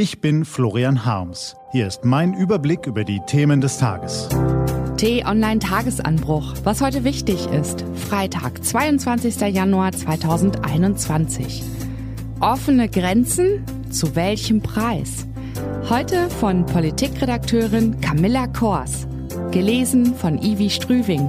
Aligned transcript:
Ich 0.00 0.20
bin 0.20 0.44
Florian 0.44 1.04
Harms. 1.04 1.56
Hier 1.72 1.88
ist 1.88 2.04
mein 2.04 2.32
Überblick 2.32 2.86
über 2.86 3.02
die 3.02 3.18
Themen 3.26 3.60
des 3.60 3.78
Tages. 3.78 4.28
T-Online 4.96 5.58
Tagesanbruch. 5.58 6.54
Was 6.62 6.80
heute 6.80 7.02
wichtig 7.02 7.48
ist. 7.48 7.84
Freitag, 8.08 8.64
22. 8.64 9.40
Januar 9.52 9.90
2021. 9.90 11.64
Offene 12.38 12.88
Grenzen? 12.88 13.64
Zu 13.90 14.14
welchem 14.14 14.62
Preis? 14.62 15.26
Heute 15.90 16.30
von 16.30 16.64
Politikredakteurin 16.64 18.00
Camilla 18.00 18.46
Kors. 18.46 19.08
Gelesen 19.50 20.14
von 20.14 20.40
Ivi 20.40 20.70
Strüving. 20.70 21.28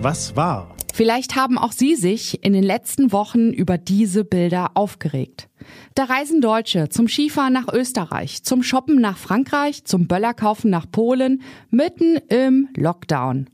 Was 0.00 0.36
war? 0.36 0.72
Vielleicht 0.92 1.36
haben 1.36 1.56
auch 1.56 1.72
Sie 1.72 1.94
sich 1.94 2.44
in 2.44 2.52
den 2.52 2.62
letzten 2.62 3.12
Wochen 3.12 3.50
über 3.50 3.78
diese 3.78 4.24
Bilder 4.24 4.72
aufgeregt. 4.74 5.48
Da 5.94 6.04
reisen 6.04 6.42
Deutsche 6.42 6.90
zum 6.90 7.08
Skifahren 7.08 7.54
nach 7.54 7.72
Österreich, 7.72 8.42
zum 8.42 8.62
Shoppen 8.62 9.00
nach 9.00 9.16
Frankreich, 9.16 9.84
zum 9.84 10.06
Böllerkaufen 10.06 10.70
nach 10.70 10.84
Polen, 10.90 11.40
mitten 11.70 12.18
im 12.28 12.68
Lockdown. 12.76 13.48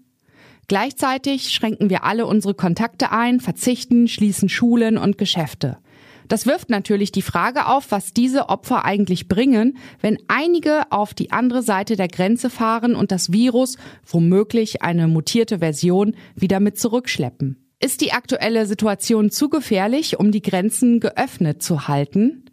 Gleichzeitig 0.67 1.51
schränken 1.51 1.91
wir 1.91 2.03
alle 2.03 2.27
unsere 2.27 2.55
Kontakte 2.55 3.13
ein, 3.13 3.39
verzichten, 3.39 4.09
schließen 4.09 4.49
Schulen 4.49 4.99
und 4.99 5.17
Geschäfte. 5.17 5.79
Das 6.29 6.47
wirft 6.47 6.69
natürlich 6.69 7.11
die 7.11 7.23
Frage 7.23 7.67
auf, 7.67 7.91
was 7.91 8.13
diese 8.13 8.51
Opfer 8.51 8.85
eigentlich 8.85 9.29
bringen, 9.29 9.79
wenn 10.01 10.19
einige 10.29 10.93
auf 10.93 11.15
die 11.15 11.33
andere 11.33 11.63
Seite 11.63 11.97
der 11.97 12.09
Grenze 12.09 12.51
fahren 12.51 12.95
und 12.95 13.11
das 13.11 13.33
Virus, 13.33 13.77
womöglich 14.07 14.83
eine 14.83 15.09
mutierte 15.09 15.59
Version, 15.61 16.15
wieder 16.37 16.61
mit 16.61 16.79
zurückschleppen. 16.79 17.57
Ist 17.81 18.01
die 18.01 18.13
aktuelle 18.13 18.67
Situation 18.67 19.31
zu 19.31 19.49
gefährlich, 19.49 20.19
um 20.19 20.33
die 20.33 20.43
Grenzen 20.43 21.01
geöffnet 21.01 21.63
zu 21.63 21.89
halten? 21.89 22.48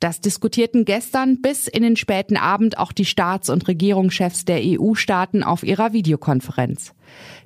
Das 0.00 0.22
diskutierten 0.22 0.86
gestern 0.86 1.42
bis 1.42 1.68
in 1.68 1.82
den 1.82 1.94
späten 1.94 2.38
Abend 2.38 2.78
auch 2.78 2.90
die 2.90 3.04
Staats- 3.04 3.50
und 3.50 3.68
Regierungschefs 3.68 4.46
der 4.46 4.60
EU-Staaten 4.62 5.42
auf 5.42 5.62
ihrer 5.62 5.92
Videokonferenz. 5.92 6.94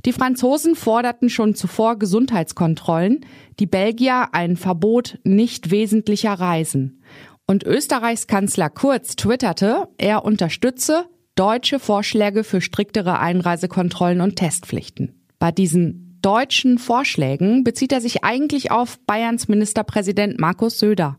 Die 0.04 0.12
Franzosen 0.12 0.76
forderten 0.76 1.28
schon 1.28 1.56
zuvor 1.56 1.98
Gesundheitskontrollen, 1.98 3.26
die 3.58 3.66
Belgier 3.66 4.28
ein 4.32 4.56
Verbot 4.56 5.18
nicht 5.24 5.72
wesentlicher 5.72 6.34
Reisen. 6.34 7.02
Und 7.44 7.64
Österreichs 7.64 8.28
Kanzler 8.28 8.70
Kurz 8.70 9.16
twitterte, 9.16 9.88
er 9.98 10.24
unterstütze 10.24 11.06
deutsche 11.34 11.80
Vorschläge 11.80 12.44
für 12.44 12.60
striktere 12.60 13.18
Einreisekontrollen 13.18 14.20
und 14.20 14.36
Testpflichten. 14.36 15.20
Bei 15.40 15.50
diesen 15.50 16.20
deutschen 16.22 16.78
Vorschlägen 16.78 17.64
bezieht 17.64 17.90
er 17.90 18.00
sich 18.00 18.22
eigentlich 18.22 18.70
auf 18.70 18.98
Bayerns 19.06 19.48
Ministerpräsident 19.48 20.38
Markus 20.38 20.78
Söder. 20.78 21.18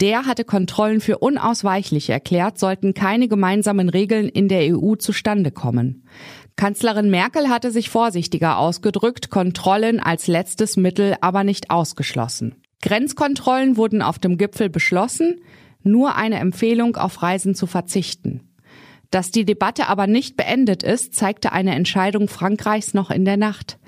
Der 0.00 0.26
hatte 0.26 0.44
Kontrollen 0.44 1.00
für 1.00 1.18
unausweichlich 1.18 2.08
erklärt, 2.08 2.58
sollten 2.58 2.94
keine 2.94 3.26
gemeinsamen 3.26 3.88
Regeln 3.88 4.28
in 4.28 4.46
der 4.48 4.76
EU 4.76 4.94
zustande 4.94 5.50
kommen. 5.50 6.04
Kanzlerin 6.54 7.10
Merkel 7.10 7.48
hatte 7.48 7.72
sich 7.72 7.90
vorsichtiger 7.90 8.58
ausgedrückt, 8.58 9.30
Kontrollen 9.30 9.98
als 9.98 10.28
letztes 10.28 10.76
Mittel 10.76 11.16
aber 11.20 11.42
nicht 11.42 11.70
ausgeschlossen. 11.70 12.54
Grenzkontrollen 12.82 13.76
wurden 13.76 14.02
auf 14.02 14.20
dem 14.20 14.38
Gipfel 14.38 14.68
beschlossen, 14.68 15.40
nur 15.82 16.14
eine 16.14 16.36
Empfehlung 16.36 16.96
auf 16.96 17.22
Reisen 17.22 17.56
zu 17.56 17.66
verzichten. 17.66 18.42
Dass 19.10 19.30
die 19.32 19.44
Debatte 19.44 19.88
aber 19.88 20.06
nicht 20.06 20.36
beendet 20.36 20.82
ist, 20.82 21.14
zeigte 21.14 21.50
eine 21.52 21.74
Entscheidung 21.74 22.28
Frankreichs 22.28 22.94
noch 22.94 23.10
in 23.10 23.24
der 23.24 23.36
Nacht. 23.36 23.78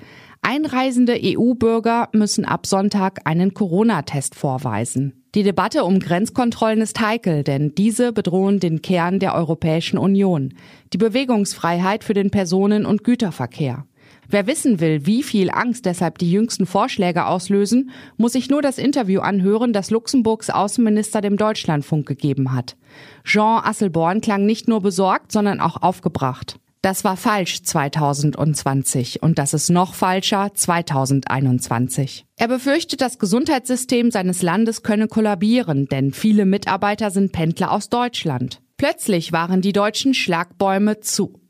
Einreisende 0.41 1.19
EU-Bürger 1.21 2.09
müssen 2.13 2.43
ab 2.43 2.65
Sonntag 2.65 3.21
einen 3.25 3.53
Corona-Test 3.53 4.35
vorweisen. 4.35 5.20
Die 5.33 5.43
Debatte 5.43 5.85
um 5.85 5.99
Grenzkontrollen 5.99 6.81
ist 6.81 6.99
heikel, 6.99 7.45
denn 7.45 7.73
diese 7.73 8.11
bedrohen 8.11 8.59
den 8.59 8.81
Kern 8.81 9.19
der 9.19 9.33
Europäischen 9.33 9.97
Union, 9.97 10.55
die 10.91 10.97
Bewegungsfreiheit 10.97 12.03
für 12.03 12.13
den 12.13 12.31
Personen- 12.31 12.85
und 12.85 13.05
Güterverkehr. 13.05 13.85
Wer 14.27 14.45
wissen 14.45 14.81
will, 14.81 15.05
wie 15.05 15.23
viel 15.23 15.49
Angst 15.49 15.85
deshalb 15.85 16.17
die 16.17 16.31
jüngsten 16.31 16.65
Vorschläge 16.65 17.27
auslösen, 17.27 17.91
muss 18.17 18.33
sich 18.33 18.49
nur 18.49 18.61
das 18.61 18.77
Interview 18.77 19.21
anhören, 19.21 19.71
das 19.71 19.89
Luxemburgs 19.89 20.49
Außenminister 20.49 21.21
dem 21.21 21.37
Deutschlandfunk 21.37 22.05
gegeben 22.05 22.51
hat. 22.51 22.75
Jean 23.23 23.63
Asselborn 23.63 24.19
klang 24.19 24.45
nicht 24.45 24.67
nur 24.67 24.81
besorgt, 24.81 25.31
sondern 25.31 25.61
auch 25.61 25.81
aufgebracht. 25.81 26.60
Das 26.83 27.03
war 27.03 27.15
falsch 27.15 27.61
2020 27.61 29.21
und 29.21 29.37
das 29.37 29.53
ist 29.53 29.69
noch 29.69 29.93
falscher 29.93 30.51
2021. 30.51 32.25
Er 32.37 32.47
befürchtet, 32.47 33.01
das 33.01 33.19
Gesundheitssystem 33.19 34.09
seines 34.09 34.41
Landes 34.41 34.81
könne 34.81 35.07
kollabieren, 35.07 35.85
denn 35.85 36.11
viele 36.11 36.45
Mitarbeiter 36.45 37.11
sind 37.11 37.33
Pendler 37.33 37.71
aus 37.71 37.89
Deutschland. 37.89 38.61
Plötzlich 38.77 39.31
waren 39.31 39.61
die 39.61 39.73
deutschen 39.73 40.15
Schlagbäume 40.15 41.01
zu. 41.01 41.40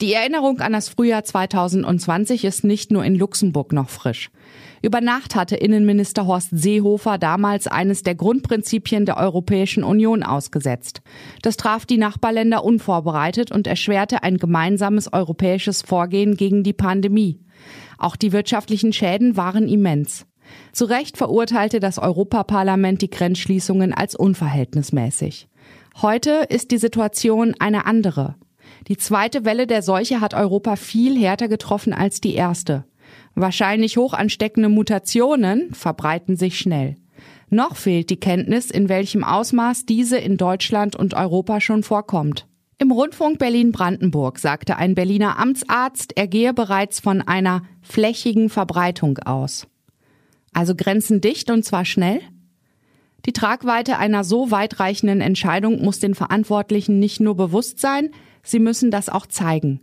Die 0.00 0.12
Erinnerung 0.12 0.58
an 0.58 0.72
das 0.72 0.88
Frühjahr 0.88 1.22
2020 1.22 2.44
ist 2.44 2.64
nicht 2.64 2.90
nur 2.90 3.04
in 3.04 3.14
Luxemburg 3.14 3.72
noch 3.72 3.88
frisch. 3.88 4.30
Über 4.82 5.00
Nacht 5.00 5.36
hatte 5.36 5.54
Innenminister 5.54 6.26
Horst 6.26 6.48
Seehofer 6.50 7.16
damals 7.16 7.68
eines 7.68 8.02
der 8.02 8.16
Grundprinzipien 8.16 9.06
der 9.06 9.18
Europäischen 9.18 9.84
Union 9.84 10.24
ausgesetzt. 10.24 11.00
Das 11.42 11.56
traf 11.56 11.86
die 11.86 11.96
Nachbarländer 11.96 12.64
unvorbereitet 12.64 13.52
und 13.52 13.68
erschwerte 13.68 14.24
ein 14.24 14.38
gemeinsames 14.38 15.12
europäisches 15.12 15.82
Vorgehen 15.82 16.36
gegen 16.36 16.64
die 16.64 16.72
Pandemie. 16.72 17.40
Auch 17.96 18.16
die 18.16 18.32
wirtschaftlichen 18.32 18.92
Schäden 18.92 19.36
waren 19.36 19.68
immens. 19.68 20.26
Zu 20.72 20.86
Recht 20.86 21.16
verurteilte 21.16 21.78
das 21.78 21.98
Europaparlament 21.98 23.00
die 23.00 23.10
Grenzschließungen 23.10 23.94
als 23.94 24.16
unverhältnismäßig. 24.16 25.48
Heute 26.02 26.46
ist 26.48 26.72
die 26.72 26.78
Situation 26.78 27.54
eine 27.60 27.86
andere. 27.86 28.34
Die 28.88 28.96
zweite 28.96 29.44
Welle 29.44 29.66
der 29.66 29.82
Seuche 29.82 30.20
hat 30.20 30.34
Europa 30.34 30.76
viel 30.76 31.18
härter 31.18 31.48
getroffen 31.48 31.92
als 31.92 32.20
die 32.20 32.34
erste. 32.34 32.84
Wahrscheinlich 33.34 33.96
hoch 33.96 34.12
ansteckende 34.12 34.68
Mutationen 34.68 35.74
verbreiten 35.74 36.36
sich 36.36 36.58
schnell. 36.58 36.96
Noch 37.50 37.76
fehlt 37.76 38.10
die 38.10 38.18
Kenntnis, 38.18 38.70
in 38.70 38.88
welchem 38.88 39.24
Ausmaß 39.24 39.86
diese 39.86 40.18
in 40.18 40.36
Deutschland 40.36 40.96
und 40.96 41.14
Europa 41.14 41.60
schon 41.60 41.82
vorkommt. 41.82 42.46
Im 42.78 42.90
Rundfunk 42.90 43.38
Berlin-Brandenburg 43.38 44.38
sagte 44.38 44.76
ein 44.76 44.94
Berliner 44.94 45.38
Amtsarzt, 45.38 46.12
er 46.16 46.26
gehe 46.26 46.52
bereits 46.52 46.98
von 47.00 47.22
einer 47.22 47.62
flächigen 47.82 48.48
Verbreitung 48.50 49.18
aus. 49.18 49.68
Also 50.52 50.74
Grenzen 50.74 51.20
dicht 51.20 51.50
und 51.50 51.64
zwar 51.64 51.84
schnell? 51.84 52.20
Die 53.26 53.32
Tragweite 53.32 53.98
einer 53.98 54.24
so 54.24 54.50
weitreichenden 54.50 55.20
Entscheidung 55.20 55.82
muss 55.82 55.98
den 55.98 56.14
Verantwortlichen 56.14 56.98
nicht 56.98 57.20
nur 57.20 57.36
bewusst 57.36 57.80
sein, 57.80 58.10
sie 58.44 58.60
müssen 58.60 58.90
das 58.90 59.08
auch 59.08 59.26
zeigen. 59.26 59.80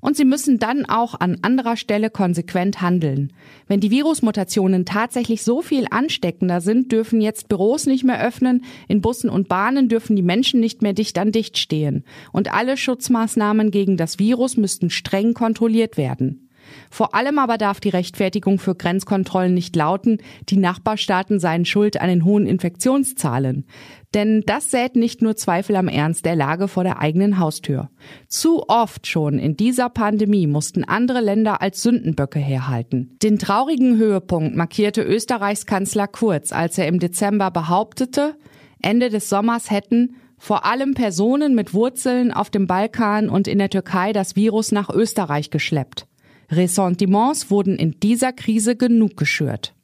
Und 0.00 0.18
sie 0.18 0.26
müssen 0.26 0.58
dann 0.58 0.84
auch 0.84 1.18
an 1.18 1.38
anderer 1.40 1.78
Stelle 1.78 2.10
konsequent 2.10 2.82
handeln. 2.82 3.32
Wenn 3.68 3.80
die 3.80 3.90
Virusmutationen 3.90 4.84
tatsächlich 4.84 5.42
so 5.42 5.62
viel 5.62 5.86
ansteckender 5.90 6.60
sind, 6.60 6.92
dürfen 6.92 7.22
jetzt 7.22 7.48
Büros 7.48 7.86
nicht 7.86 8.04
mehr 8.04 8.22
öffnen, 8.22 8.64
in 8.86 9.00
Bussen 9.00 9.30
und 9.30 9.48
Bahnen 9.48 9.88
dürfen 9.88 10.14
die 10.14 10.22
Menschen 10.22 10.60
nicht 10.60 10.82
mehr 10.82 10.92
dicht 10.92 11.16
an 11.18 11.32
dicht 11.32 11.56
stehen. 11.56 12.04
Und 12.32 12.52
alle 12.52 12.76
Schutzmaßnahmen 12.76 13.70
gegen 13.70 13.96
das 13.96 14.18
Virus 14.18 14.58
müssten 14.58 14.90
streng 14.90 15.32
kontrolliert 15.32 15.96
werden. 15.96 16.43
Vor 16.90 17.14
allem 17.14 17.38
aber 17.38 17.58
darf 17.58 17.80
die 17.80 17.88
Rechtfertigung 17.88 18.58
für 18.58 18.74
Grenzkontrollen 18.74 19.54
nicht 19.54 19.76
lauten, 19.76 20.18
die 20.48 20.56
Nachbarstaaten 20.56 21.40
seien 21.40 21.64
schuld 21.64 22.00
an 22.00 22.08
den 22.08 22.24
hohen 22.24 22.46
Infektionszahlen. 22.46 23.66
Denn 24.14 24.42
das 24.46 24.70
sät 24.70 24.94
nicht 24.94 25.22
nur 25.22 25.36
Zweifel 25.36 25.74
am 25.76 25.88
Ernst 25.88 26.24
der 26.24 26.36
Lage 26.36 26.68
vor 26.68 26.84
der 26.84 27.00
eigenen 27.00 27.38
Haustür. 27.38 27.90
Zu 28.28 28.68
oft 28.68 29.06
schon 29.06 29.38
in 29.38 29.56
dieser 29.56 29.88
Pandemie 29.88 30.46
mussten 30.46 30.84
andere 30.84 31.20
Länder 31.20 31.60
als 31.60 31.82
Sündenböcke 31.82 32.38
herhalten. 32.38 33.16
Den 33.22 33.38
traurigen 33.38 33.96
Höhepunkt 33.96 34.54
markierte 34.54 35.02
Österreichs 35.02 35.66
Kanzler 35.66 36.06
Kurz, 36.06 36.52
als 36.52 36.78
er 36.78 36.86
im 36.86 37.00
Dezember 37.00 37.50
behauptete, 37.50 38.36
Ende 38.80 39.08
des 39.08 39.28
Sommers 39.28 39.70
hätten 39.70 40.16
vor 40.36 40.66
allem 40.66 40.94
Personen 40.94 41.54
mit 41.54 41.72
Wurzeln 41.72 42.32
auf 42.32 42.50
dem 42.50 42.66
Balkan 42.66 43.30
und 43.30 43.48
in 43.48 43.58
der 43.58 43.70
Türkei 43.70 44.12
das 44.12 44.36
Virus 44.36 44.72
nach 44.72 44.90
Österreich 44.90 45.50
geschleppt. 45.50 46.06
Ressentiments 46.50 47.50
wurden 47.50 47.76
in 47.76 47.98
dieser 48.00 48.32
Krise 48.32 48.76
genug 48.76 49.16
geschürt. 49.16 49.74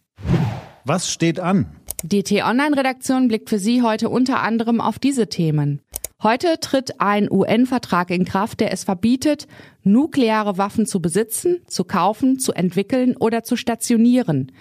Was 0.84 1.10
steht 1.10 1.40
an? 1.40 1.66
Die 2.02 2.22
T-Online-Redaktion 2.22 3.28
blickt 3.28 3.50
für 3.50 3.58
Sie 3.58 3.82
heute 3.82 4.08
unter 4.08 4.42
anderem 4.42 4.80
auf 4.80 4.98
diese 4.98 5.28
Themen. 5.28 5.82
Heute 6.22 6.60
tritt 6.60 7.00
ein 7.00 7.30
UN-Vertrag 7.30 8.10
in 8.10 8.26
Kraft, 8.26 8.60
der 8.60 8.72
es 8.72 8.84
verbietet, 8.84 9.46
nukleare 9.84 10.58
Waffen 10.58 10.84
zu 10.84 11.00
besitzen, 11.00 11.60
zu 11.66 11.84
kaufen, 11.84 12.38
zu 12.38 12.52
entwickeln 12.52 13.16
oder 13.16 13.42
zu 13.42 13.56
stationieren. 13.56 14.52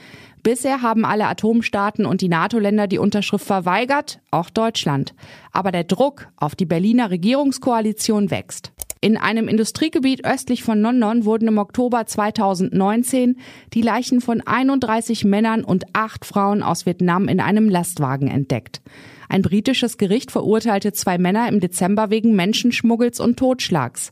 Bisher 0.41 0.81
haben 0.81 1.03
alle 1.03 1.27
Atomstaaten 1.27 2.05
und 2.05 2.21
die 2.21 2.29
NATO-Länder 2.29 2.87
die 2.87 2.97
Unterschrift 2.97 3.45
verweigert, 3.45 4.21
auch 4.31 4.49
Deutschland. 4.49 5.13
Aber 5.51 5.73
der 5.73 5.83
Druck 5.83 6.29
auf 6.37 6.55
die 6.55 6.65
Berliner 6.65 7.09
Regierungskoalition 7.11 8.31
wächst. 8.31 8.71
In 9.01 9.15
einem 9.15 9.47
Industriegebiet 9.47 10.25
östlich 10.25 10.61
von 10.61 10.81
London 10.81 11.23
wurden 11.23 11.47
im 11.47 11.57
Oktober 11.57 12.05
2019 12.05 13.37
die 13.73 13.81
Leichen 13.81 14.19
von 14.19 14.41
31 14.41 15.23
Männern 15.23 15.63
und 15.63 15.85
acht 15.93 16.25
Frauen 16.25 16.61
aus 16.61 16.85
Vietnam 16.85 17.29
in 17.29 17.39
einem 17.39 17.69
Lastwagen 17.69 18.27
entdeckt. 18.27 18.81
Ein 19.29 19.41
britisches 19.41 19.97
Gericht 19.97 20.31
verurteilte 20.31 20.91
zwei 20.91 21.17
Männer 21.17 21.47
im 21.47 21.61
Dezember 21.61 22.09
wegen 22.09 22.35
Menschenschmuggels 22.35 23.21
und 23.21 23.39
Totschlags. 23.39 24.11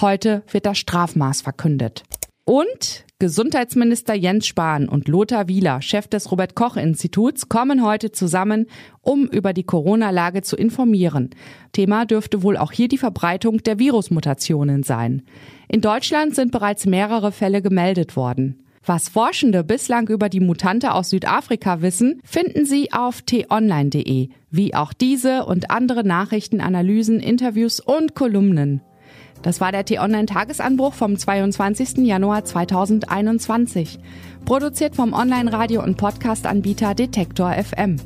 Heute 0.00 0.42
wird 0.50 0.66
das 0.66 0.78
Strafmaß 0.78 1.42
verkündet. 1.42 2.02
Und 2.44 3.06
Gesundheitsminister 3.18 4.12
Jens 4.12 4.46
Spahn 4.46 4.86
und 4.86 5.08
Lothar 5.08 5.48
Wieler, 5.48 5.80
Chef 5.80 6.08
des 6.08 6.30
Robert 6.30 6.54
Koch 6.54 6.76
Instituts, 6.76 7.48
kommen 7.48 7.82
heute 7.82 8.12
zusammen, 8.12 8.66
um 9.00 9.26
über 9.26 9.54
die 9.54 9.62
Corona-Lage 9.62 10.42
zu 10.42 10.54
informieren. 10.54 11.30
Thema 11.72 12.04
dürfte 12.04 12.42
wohl 12.42 12.58
auch 12.58 12.70
hier 12.70 12.88
die 12.88 12.98
Verbreitung 12.98 13.62
der 13.62 13.78
Virusmutationen 13.78 14.82
sein. 14.82 15.22
In 15.68 15.80
Deutschland 15.80 16.34
sind 16.34 16.52
bereits 16.52 16.84
mehrere 16.84 17.32
Fälle 17.32 17.62
gemeldet 17.62 18.14
worden. 18.14 18.62
Was 18.84 19.08
Forschende 19.08 19.64
bislang 19.64 20.08
über 20.08 20.28
die 20.28 20.40
Mutante 20.40 20.92
aus 20.92 21.08
Südafrika 21.08 21.80
wissen, 21.80 22.20
finden 22.24 22.66
Sie 22.66 22.92
auf 22.92 23.22
t-online.de, 23.22 24.28
wie 24.50 24.74
auch 24.74 24.92
diese 24.92 25.46
und 25.46 25.70
andere 25.70 26.04
Nachrichten, 26.04 26.60
Analysen, 26.60 27.20
Interviews 27.20 27.80
und 27.80 28.14
Kolumnen. 28.14 28.82
Das 29.44 29.60
war 29.60 29.72
der 29.72 29.84
T-Online-Tagesanbruch 29.84 30.94
vom 30.94 31.18
22. 31.18 31.98
Januar 31.98 32.46
2021. 32.46 33.98
Produziert 34.46 34.96
vom 34.96 35.12
Online-Radio- 35.12 35.82
und 35.82 35.98
Podcast-Anbieter 35.98 36.94
Detektor 36.94 37.52
FM. 37.52 37.96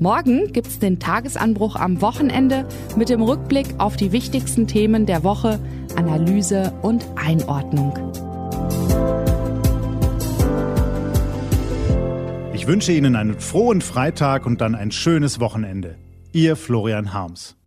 Morgen 0.00 0.52
gibt's 0.52 0.80
den 0.80 0.98
Tagesanbruch 0.98 1.76
am 1.76 2.00
Wochenende 2.00 2.66
mit 2.96 3.10
dem 3.10 3.22
Rückblick 3.22 3.76
auf 3.78 3.96
die 3.96 4.10
wichtigsten 4.10 4.66
Themen 4.66 5.06
der 5.06 5.22
Woche, 5.22 5.60
Analyse 5.94 6.72
und 6.82 7.06
Einordnung. 7.14 7.96
Ich 12.54 12.66
wünsche 12.66 12.90
Ihnen 12.90 13.14
einen 13.14 13.38
frohen 13.38 13.82
Freitag 13.82 14.46
und 14.46 14.60
dann 14.60 14.74
ein 14.74 14.90
schönes 14.90 15.38
Wochenende. 15.38 15.96
Ihr 16.32 16.56
Florian 16.56 17.12
Harms. 17.12 17.57